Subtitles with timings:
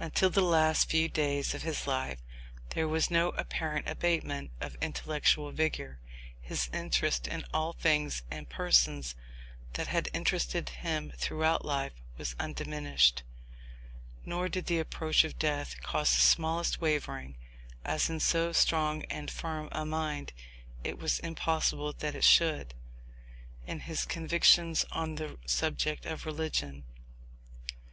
[0.00, 2.18] Until the last few days of his life
[2.70, 6.00] there was no apparent abatement of intellectual vigour;
[6.40, 9.14] his interest in all things and persons
[9.74, 13.22] that had interested him through life was undiminished,
[14.26, 17.36] nor did the approach of death cause the smallest wavering
[17.84, 20.32] (as in so strong and firm a mind
[20.82, 22.74] it was impossible that it should)
[23.64, 26.82] in his convictions on the subject of religion.